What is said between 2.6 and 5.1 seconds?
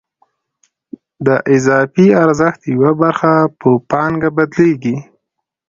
یوه برخه په پانګه بدلېږي